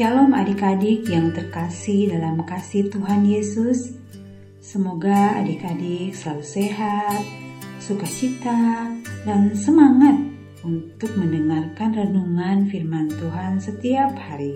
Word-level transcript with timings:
Shalom 0.00 0.30
adik-adik 0.30 1.10
yang 1.10 1.34
terkasih 1.34 2.14
dalam 2.14 2.46
kasih 2.46 2.86
Tuhan 2.86 3.26
Yesus. 3.26 3.98
Semoga 4.62 5.42
adik-adik 5.42 6.14
selalu 6.14 6.46
sehat, 6.46 7.39
sukacita, 7.90 8.86
dan 9.26 9.50
semangat 9.50 10.14
untuk 10.62 11.10
mendengarkan 11.18 11.90
renungan 11.90 12.70
firman 12.70 13.10
Tuhan 13.10 13.58
setiap 13.58 14.14
hari. 14.14 14.54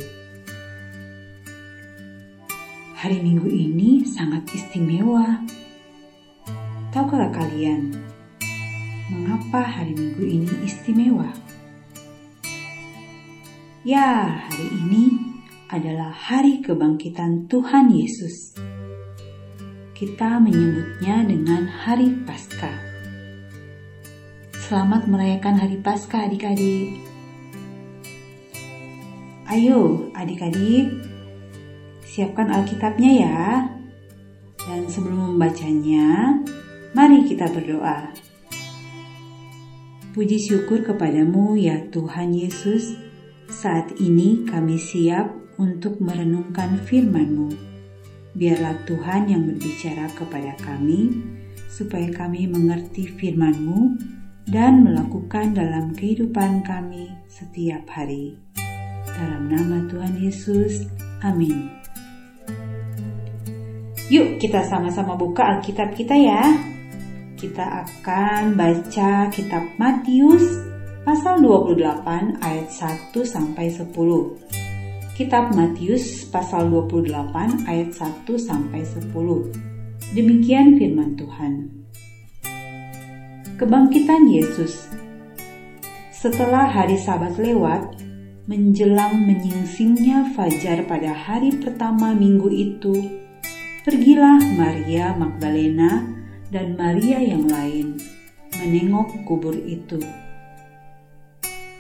Hari 2.95 3.19
Minggu 3.19 3.51
ini 3.51 4.07
sangat 4.07 4.47
istimewa. 4.55 5.43
Tahukah 6.95 7.35
kalian 7.35 7.91
mengapa 9.11 9.67
hari 9.67 9.99
Minggu 9.99 10.23
ini 10.23 10.55
istimewa? 10.63 11.27
Ya, 13.83 14.47
hari 14.47 14.79
ini 14.79 15.05
adalah 15.75 16.15
hari 16.15 16.63
kebangkitan 16.63 17.51
Tuhan 17.51 17.91
Yesus. 17.91 18.55
Kita 19.91 20.39
menyebutnya 20.39 21.27
dengan 21.27 21.67
Hari 21.67 22.23
Paskah. 22.23 22.94
Selamat 24.65 25.05
merayakan 25.05 25.61
Hari 25.61 25.77
Paskah 25.85 26.25
adik-adik. 26.25 26.97
Ayo 29.45 30.09
adik-adik, 30.17 31.05
siapkan 32.01 32.49
Alkitabnya 32.49 33.13
ya. 33.13 33.69
Dan 34.65 34.89
sebelum 34.89 35.37
membacanya, 35.37 36.41
mari 36.97 37.29
kita 37.29 37.53
berdoa. 37.53 38.09
Puji 40.17 40.41
syukur 40.41 40.81
kepadamu 40.81 41.61
ya 41.61 41.85
Tuhan 41.93 42.33
Yesus, 42.33 42.97
saat 43.53 43.93
ini 44.01 44.49
kami 44.49 44.81
siap 44.81 45.29
untuk 45.61 46.01
merenungkan 46.01 46.81
firman-Mu. 46.89 47.53
Biarlah 48.33 48.81
Tuhan 48.89 49.29
yang 49.29 49.45
berbicara 49.45 50.09
kepada 50.17 50.57
kami, 50.57 51.21
supaya 51.69 52.09
kami 52.17 52.49
mengerti 52.49 53.13
firman-Mu 53.13 54.24
dan 54.45 54.85
melakukan 54.85 55.57
dalam 55.57 55.97
kehidupan 55.97 56.65
kami 56.65 57.09
setiap 57.29 57.89
hari. 57.89 58.37
Dalam 59.15 59.49
nama 59.49 59.87
Tuhan 59.89 60.21
Yesus, 60.21 60.85
amin. 61.25 61.71
Yuk 64.13 64.37
kita 64.37 64.61
sama-sama 64.69 65.17
buka 65.17 65.57
Alkitab 65.57 65.97
kita 65.97 66.13
ya. 66.13 66.45
Kita 67.41 67.85
akan 67.85 68.53
baca 68.57 69.33
kitab 69.33 69.65
Matius 69.81 70.45
pasal 71.05 71.41
28 71.41 72.41
ayat 72.41 72.69
1 72.69 73.13
sampai 73.25 73.73
10. 73.73 73.93
Kitab 75.15 75.55
Matius 75.57 76.27
pasal 76.29 76.69
28 76.69 77.65
ayat 77.71 77.91
1 77.95 78.29
sampai 78.35 78.83
10. 78.83 79.13
Demikian 80.13 80.77
firman 80.77 81.15
Tuhan. 81.15 81.84
Kebangkitan 83.55 84.27
Yesus. 84.27 84.91
Setelah 86.11 86.67
hari 86.67 86.99
Sabat 86.99 87.39
lewat, 87.39 88.03
menjelang 88.51 89.15
menyingsingnya 89.31 90.35
fajar 90.35 90.83
pada 90.91 91.15
hari 91.15 91.55
pertama 91.63 92.19
minggu 92.19 92.51
itu, 92.51 92.99
pergilah 93.87 94.43
Maria 94.59 95.15
Magdalena 95.15 96.03
dan 96.51 96.75
Maria 96.75 97.23
yang 97.23 97.47
lain 97.47 97.95
menengok 98.59 99.23
kubur 99.23 99.55
itu. 99.55 100.03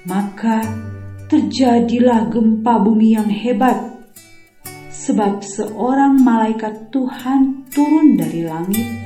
Maka 0.07 0.63
terjadilah 1.27 2.31
gempa 2.31 2.79
bumi 2.87 3.19
yang 3.19 3.27
hebat, 3.27 3.83
sebab 4.95 5.43
seorang 5.43 6.23
malaikat 6.23 6.95
Tuhan 6.95 7.67
turun 7.75 8.15
dari 8.15 8.47
langit 8.47 9.04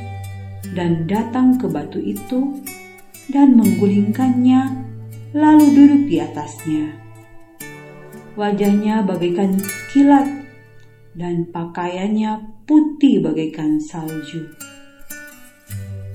dan 0.79 1.11
datang 1.11 1.59
ke 1.59 1.67
batu 1.67 1.99
itu 1.99 2.63
dan 3.35 3.59
menggulingkannya, 3.59 4.87
lalu 5.35 5.67
duduk 5.75 6.03
di 6.07 6.23
atasnya. 6.23 6.95
Wajahnya 8.39 9.03
bagaikan 9.03 9.59
kilat 9.91 10.47
dan 11.19 11.51
pakaiannya 11.51 12.63
putih 12.63 13.19
bagaikan 13.27 13.83
salju. 13.83 14.55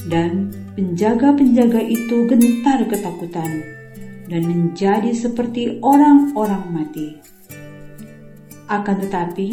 Dan 0.07 0.56
penjaga-penjaga 0.79 1.84
itu 1.84 2.23
gentar 2.31 2.88
ketakutan 2.88 3.52
dan 4.31 4.41
menjadi 4.47 5.12
seperti 5.12 5.84
orang-orang 5.84 6.63
mati. 6.72 7.19
Akan 8.72 9.03
tetapi, 9.03 9.52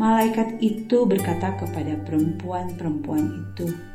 malaikat 0.00 0.56
itu 0.64 1.04
berkata 1.04 1.52
kepada 1.60 2.00
perempuan-perempuan 2.08 3.24
itu, 3.28 3.91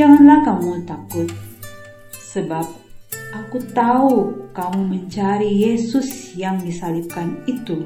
"Janganlah 0.00 0.40
kamu 0.48 0.88
takut, 0.88 1.28
sebab 2.16 2.64
aku 3.36 3.60
tahu 3.76 4.32
kamu 4.56 4.80
mencari 4.96 5.60
Yesus 5.60 6.32
yang 6.40 6.56
disalibkan 6.64 7.44
itu. 7.44 7.84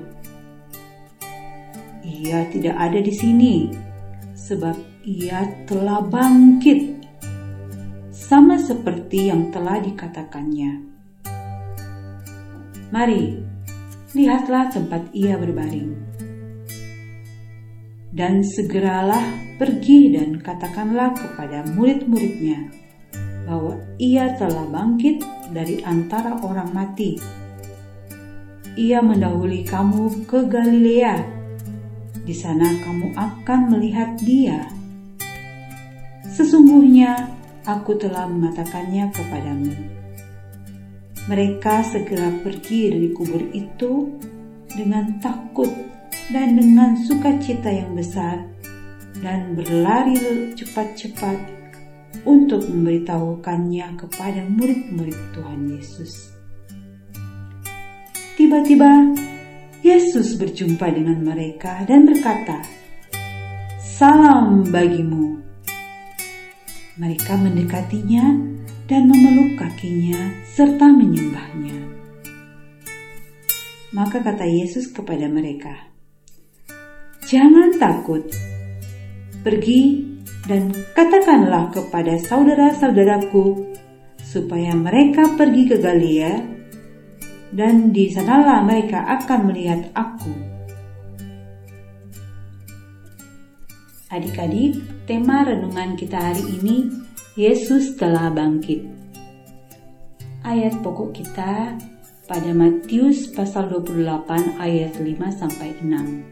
Ia 2.07 2.47
tidak 2.55 2.79
ada 2.79 3.03
di 3.03 3.11
sini, 3.11 3.67
sebab 4.31 4.79
ia 5.03 5.43
telah 5.67 6.07
bangkit 6.07 7.03
sama 8.15 8.63
seperti 8.63 9.35
yang 9.35 9.51
telah 9.51 9.83
dikatakannya. 9.83 10.87
Mari, 12.95 13.43
lihatlah 14.15 14.71
tempat 14.71 15.11
ia 15.11 15.35
berbaring. 15.35 15.99
Dan 18.15 18.47
segeralah 18.47 19.59
pergi 19.59 20.15
dan 20.15 20.24
katakanlah 20.45 21.17
kepada 21.17 21.65
murid-muridnya 21.73 22.69
bahwa 23.49 23.81
ia 23.97 24.37
telah 24.37 24.69
bangkit 24.69 25.25
dari 25.51 25.81
antara 25.85 26.37
orang 26.45 26.69
mati. 26.77 27.17
Ia 28.77 29.01
mendahului 29.01 29.65
kamu 29.65 30.29
ke 30.29 30.45
Galilea. 30.45 31.17
Di 32.25 32.35
sana 32.37 32.69
kamu 32.85 33.17
akan 33.17 33.61
melihat 33.73 34.17
dia. 34.21 34.69
Sesungguhnya 36.29 37.31
aku 37.65 37.97
telah 37.97 38.29
mengatakannya 38.29 39.13
kepadamu. 39.13 39.73
Mereka 41.25 41.85
segera 41.89 42.29
pergi 42.45 42.93
dari 42.93 43.09
kubur 43.17 43.41
itu 43.55 44.13
dengan 44.73 45.17
takut 45.23 45.71
dan 46.33 46.57
dengan 46.59 46.99
sukacita 46.99 47.71
yang 47.71 47.97
besar 47.97 48.54
dan 49.25 49.57
berlari 49.57 50.53
cepat-cepat 50.53 51.41
untuk 52.29 52.69
memberitahukannya 52.69 53.97
kepada 53.97 54.45
murid-murid 54.45 55.17
Tuhan 55.33 55.61
Yesus. 55.73 56.13
Tiba-tiba 58.37 59.17
Yesus 59.81 60.37
berjumpa 60.37 60.93
dengan 60.93 61.25
mereka 61.25 61.89
dan 61.89 62.05
berkata, 62.05 62.61
"Salam 63.81 64.69
bagimu." 64.69 65.41
Mereka 67.01 67.41
mendekatinya 67.41 68.25
dan 68.85 69.09
memeluk 69.09 69.57
kakinya 69.57 70.37
serta 70.45 70.93
menyembahnya. 70.93 71.81
Maka 73.97 74.21
kata 74.21 74.45
Yesus 74.45 74.93
kepada 74.93 75.27
mereka, 75.31 75.75
"Jangan 77.27 77.79
takut, 77.79 78.27
pergi 79.45 80.01
dan 80.49 80.73
katakanlah 80.97 81.69
kepada 81.69 82.17
saudara-saudaraku 82.17 83.77
supaya 84.25 84.73
mereka 84.73 85.37
pergi 85.37 85.63
ke 85.69 85.77
Galilea, 85.77 86.35
dan 87.53 87.93
di 87.93 88.09
sanalah 88.09 88.65
mereka 88.65 89.05
akan 89.21 89.41
melihat 89.53 89.93
Aku." 89.93 90.33
Adik-adik, 94.09 94.81
tema 95.05 95.45
renungan 95.45 95.93
kita 95.99 96.17
hari 96.17 96.45
ini 96.63 96.89
Yesus 97.37 98.01
telah 98.01 98.33
bangkit. 98.33 98.87
Ayat 100.47 100.79
pokok 100.81 101.19
kita 101.19 101.75
pada 102.25 102.51
Matius 102.57 103.29
pasal 103.35 103.69
28 103.69 104.57
ayat 104.57 104.97
5 104.97 105.29
sampai 105.35 105.75
6 105.83 106.25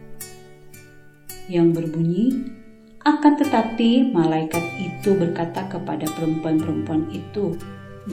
yang 1.50 1.74
berbunyi 1.74 2.61
Akan 3.02 3.34
tetapi 3.34 4.14
malaikat 4.14 4.62
itu 4.78 5.18
berkata 5.18 5.66
kepada 5.66 6.06
perempuan-perempuan 6.14 7.10
itu, 7.10 7.58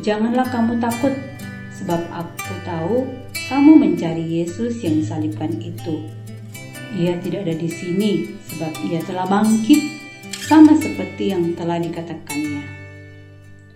Janganlah 0.01 0.49
kamu 0.49 0.81
takut, 0.81 1.13
sebab 1.77 2.01
aku 2.09 2.53
tahu 2.65 3.05
kamu 3.53 3.71
mencari 3.77 4.41
Yesus 4.41 4.81
yang 4.81 4.97
disalibkan 4.97 5.53
itu. 5.61 6.09
Ia 6.97 7.21
tidak 7.21 7.45
ada 7.45 7.55
di 7.57 7.69
sini, 7.69 8.33
sebab 8.49 8.73
ia 8.89 8.97
telah 9.05 9.29
bangkit, 9.29 9.81
sama 10.49 10.73
seperti 10.73 11.37
yang 11.37 11.53
telah 11.53 11.77
dikatakannya. 11.77 12.65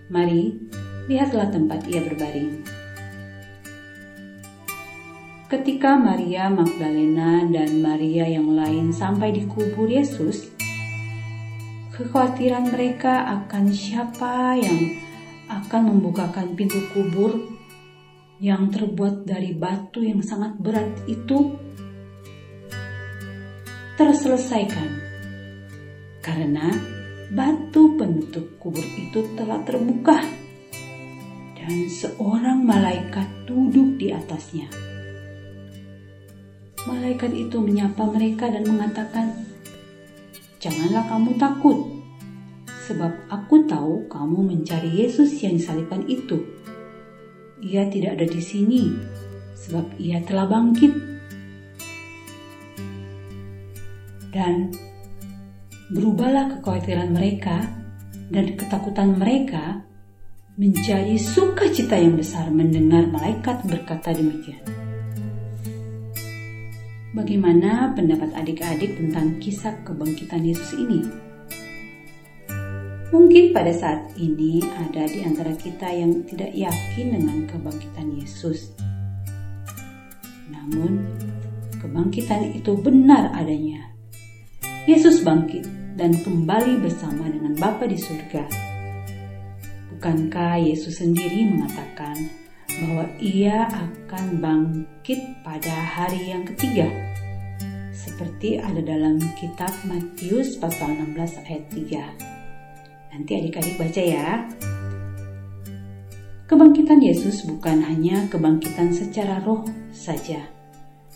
Mari, 0.09 0.57
lihatlah 1.05 1.53
tempat 1.53 1.85
ia 1.85 2.01
berbaring. 2.01 2.65
Ketika 5.45 5.93
Maria 5.93 6.49
Magdalena 6.49 7.45
dan 7.45 7.85
Maria 7.85 8.25
yang 8.25 8.57
lain 8.57 8.89
sampai 8.89 9.29
di 9.29 9.45
kubur 9.45 9.85
Yesus, 9.85 10.49
kekhawatiran 11.93 12.73
mereka 12.73 13.21
akan 13.45 13.69
siapa 13.69 14.57
yang 14.57 14.97
akan 15.45 15.93
membukakan 15.93 16.57
pintu 16.57 16.81
kubur 16.89 17.37
yang 18.41 18.73
terbuat 18.73 19.29
dari 19.29 19.53
batu 19.53 20.01
yang 20.01 20.25
sangat 20.25 20.57
berat 20.57 20.89
itu 21.05 21.53
terselesaikan 23.93 24.89
karena 26.25 26.73
batu 27.29 27.93
penutup 27.93 28.57
kubur 28.57 28.81
itu 28.97 29.21
telah 29.37 29.61
terbuka 29.61 30.17
dan 31.53 31.73
seorang 31.87 32.65
malaikat 32.65 33.29
duduk 33.45 34.01
di 34.01 34.09
atasnya. 34.11 34.67
Malaikat 36.83 37.31
itu 37.31 37.63
menyapa 37.63 38.03
mereka 38.11 38.51
dan 38.51 38.67
mengatakan, 38.67 39.52
"Janganlah 40.63 41.11
kamu 41.11 41.35
takut, 41.35 41.75
sebab 42.87 43.11
aku 43.27 43.67
tahu 43.67 44.07
kamu 44.07 44.39
mencari 44.47 45.03
Yesus 45.03 45.35
yang 45.43 45.59
disalibkan 45.59 46.07
itu. 46.07 46.39
Ia 47.59 47.91
tidak 47.91 48.15
ada 48.15 48.27
di 48.31 48.39
sini, 48.39 48.95
sebab 49.59 49.99
ia 49.99 50.23
telah 50.23 50.47
bangkit." 50.47 50.95
Dan 54.31 54.71
berubahlah 55.91 56.57
kekhawatiran 56.57 57.11
mereka 57.11 57.67
dan 58.31 58.55
ketakutan 58.55 59.19
mereka 59.19 59.83
menjadi 60.55 61.19
sukacita 61.19 61.99
yang 61.99 62.15
besar 62.15 62.47
mendengar 62.53 63.09
malaikat 63.11 63.61
berkata 63.67 64.15
demikian. 64.15 64.61
Bagaimana 67.13 67.93
pendapat 67.93 68.33
adik-adik 68.33 68.97
tentang 68.97 69.37
kisah 69.37 69.77
kebangkitan 69.85 70.41
Yesus 70.41 70.73
ini? 70.73 71.05
Mungkin 73.13 73.53
pada 73.53 73.69
saat 73.69 74.17
ini 74.17 74.57
ada 74.73 75.05
di 75.05 75.21
antara 75.21 75.53
kita 75.53 75.93
yang 75.93 76.25
tidak 76.25 76.49
yakin 76.57 77.13
dengan 77.13 77.45
kebangkitan 77.45 78.17
Yesus. 78.17 78.73
Namun, 80.49 81.05
kebangkitan 81.77 82.49
itu 82.57 82.73
benar 82.81 83.29
adanya. 83.37 83.93
Yesus 84.89 85.21
bangkit 85.21 85.69
dan 85.93 86.17
kembali 86.17 86.81
bersama 86.81 87.29
dengan 87.29 87.53
Bapa 87.61 87.85
di 87.85 88.01
surga. 88.01 88.49
Bukankah 89.93 90.65
Yesus 90.65 90.97
sendiri 90.97 91.45
mengatakan 91.45 92.42
bahwa 92.81 93.05
ia 93.21 93.69
akan 93.69 94.41
bangkit 94.41 95.43
pada 95.45 95.73
hari 95.73 96.33
yang 96.33 96.47
ketiga. 96.47 96.89
Seperti 97.93 98.57
ada 98.57 98.81
dalam 98.81 99.21
kitab 99.37 99.69
Matius 99.85 100.57
pasal 100.57 100.97
16 100.97 101.43
ayat 101.45 101.63
3. 101.69 103.13
Nanti 103.13 103.31
adik-adik 103.37 103.77
baca 103.77 104.01
ya. 104.01 104.49
Kebangkitan 106.49 107.01
Yesus 107.01 107.45
bukan 107.45 107.81
hanya 107.81 108.25
kebangkitan 108.29 108.93
secara 108.93 109.41
roh 109.41 109.65
saja, 109.89 110.43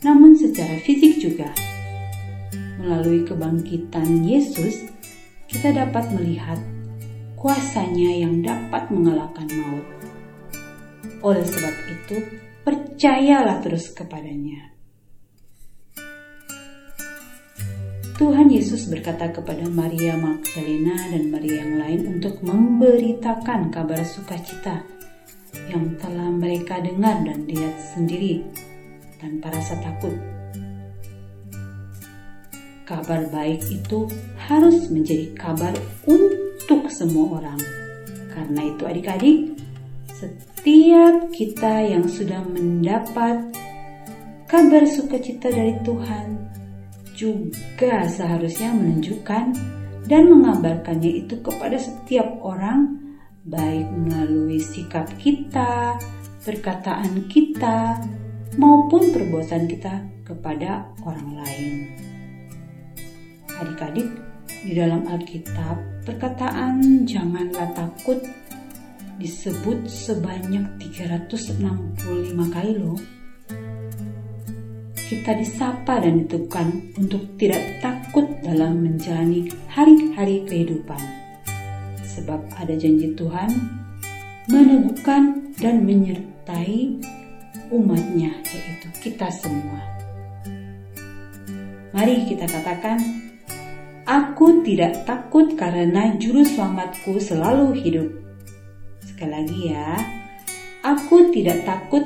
namun 0.01 0.33
secara 0.33 0.77
fisik 0.81 1.21
juga. 1.21 1.51
Melalui 2.77 3.25
kebangkitan 3.25 4.23
Yesus, 4.25 4.87
kita 5.49 5.73
dapat 5.73 6.09
melihat 6.13 6.57
kuasanya 7.37 8.11
yang 8.25 8.41
dapat 8.41 8.89
mengalahkan 8.89 9.45
maut 9.57 9.96
oleh 11.23 11.45
sebab 11.45 11.75
itu, 11.89 12.17
percayalah 12.61 13.63
terus 13.63 13.93
kepadanya. 13.95 14.77
Tuhan 18.17 18.49
Yesus 18.49 18.89
berkata 18.89 19.29
kepada 19.29 19.69
Maria 19.69 20.17
Magdalena 20.17 20.97
dan 21.13 21.29
Maria 21.29 21.61
yang 21.61 21.77
lain 21.77 22.01
untuk 22.17 22.41
memberitakan 22.41 23.69
kabar 23.69 24.01
sukacita 24.01 24.81
yang 25.69 25.93
telah 26.01 26.33
mereka 26.33 26.81
dengar 26.81 27.21
dan 27.21 27.45
lihat 27.45 27.77
sendiri 27.77 28.41
tanpa 29.21 29.53
rasa 29.53 29.77
takut. 29.85 30.17
Kabar 32.89 33.29
baik 33.29 33.61
itu 33.69 34.09
harus 34.49 34.89
menjadi 34.89 35.37
kabar 35.37 35.77
untuk 36.09 36.89
semua 36.89 37.37
orang. 37.37 37.61
Karena 38.33 38.61
itu 38.65 38.81
adik-adik, 38.81 39.39
setiap 40.67 41.31
kita 41.31 41.79
yang 41.79 42.11
sudah 42.11 42.43
mendapat 42.43 43.39
kabar 44.51 44.83
sukacita 44.83 45.47
dari 45.47 45.79
Tuhan 45.79 46.43
juga 47.15 48.03
seharusnya 48.03 48.75
menunjukkan 48.75 49.55
dan 50.11 50.27
mengabarkannya 50.27 51.23
itu 51.23 51.39
kepada 51.39 51.79
setiap 51.79 52.27
orang 52.43 52.99
baik 53.47 53.87
melalui 53.95 54.59
sikap 54.59 55.07
kita, 55.15 55.95
perkataan 56.43 57.31
kita, 57.31 58.03
maupun 58.59 59.15
perbuatan 59.15 59.71
kita 59.71 60.03
kepada 60.27 60.83
orang 61.07 61.47
lain. 61.47 61.95
Adik-adik, 63.55 64.11
di 64.67 64.75
dalam 64.75 65.07
Alkitab, 65.07 66.03
perkataan 66.03 67.07
"janganlah 67.07 67.71
takut" 67.71 68.19
disebut 69.17 69.89
sebanyak 69.89 70.65
365 70.77 72.53
kali 72.53 72.73
loh. 72.77 72.97
Kita 75.07 75.31
disapa 75.33 76.03
dan 76.03 76.27
diteguhkan 76.27 76.93
untuk 76.99 77.23
tidak 77.39 77.63
takut 77.81 78.27
dalam 78.43 78.83
menjalani 78.83 79.49
hari-hari 79.71 80.43
kehidupan. 80.45 80.99
Sebab 82.03 82.39
ada 82.59 82.75
janji 82.75 83.15
Tuhan 83.15 83.49
meneguhkan 84.51 85.53
dan 85.57 85.81
menyertai 85.81 86.99
umatnya 87.71 88.31
yaitu 88.51 88.87
kita 89.01 89.31
semua. 89.31 89.79
Mari 91.95 92.27
kita 92.29 92.45
katakan, 92.45 92.99
Aku 94.07 94.63
tidak 94.63 95.03
takut 95.03 95.55
karena 95.59 96.15
juru 96.15 96.39
selamatku 96.47 97.19
selalu 97.19 97.75
hidup 97.75 98.26
Sekali 99.17 99.33
lagi 99.33 99.73
ya, 99.73 99.97
aku 100.85 101.33
tidak 101.33 101.65
takut 101.65 102.05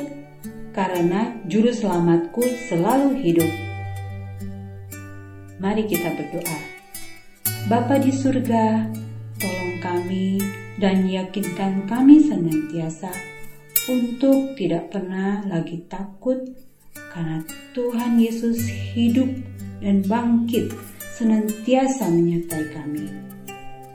karena 0.71 1.35
juru 1.43 1.67
selamatku 1.67 2.39
selalu 2.71 3.19
hidup. 3.19 3.51
Mari 5.59 5.91
kita 5.91 6.07
berdoa. 6.15 6.59
Bapa 7.67 7.99
di 7.99 8.15
surga, 8.15 8.87
tolong 9.43 9.75
kami 9.83 10.39
dan 10.79 11.03
yakinkan 11.03 11.83
kami 11.83 12.23
senantiasa 12.23 13.11
untuk 13.91 14.55
tidak 14.55 14.95
pernah 14.95 15.43
lagi 15.51 15.83
takut 15.91 16.39
karena 17.11 17.43
Tuhan 17.75 18.23
Yesus 18.23 18.63
hidup 18.95 19.27
dan 19.83 19.99
bangkit 20.07 20.71
senantiasa 21.19 22.07
menyertai 22.07 22.71
kami. 22.71 23.31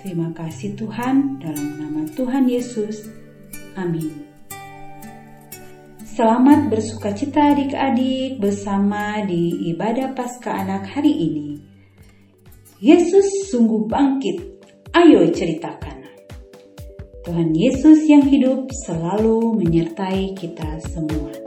Terima 0.06 0.30
kasih 0.30 0.78
Tuhan, 0.78 1.42
dalam 1.42 1.82
nama 1.82 2.06
Tuhan 2.14 2.46
Yesus. 2.46 3.10
Amin. 3.74 4.22
Selamat 5.98 6.70
bersuka 6.70 7.10
cita 7.10 7.50
adik-adik 7.50 8.38
bersama 8.38 9.26
di 9.26 9.74
ibadah 9.74 10.14
Paskah 10.14 10.62
Anak 10.62 10.94
hari 10.94 11.10
ini. 11.10 11.58
Yesus 12.78 13.50
sungguh 13.50 13.90
bangkit. 13.90 14.62
Ayo 14.94 15.26
ceritakan. 15.26 16.06
Tuhan 17.26 17.50
Yesus 17.50 18.06
yang 18.06 18.22
hidup 18.30 18.70
selalu 18.86 19.58
menyertai 19.58 20.38
kita 20.38 20.86
semua. 20.86 21.45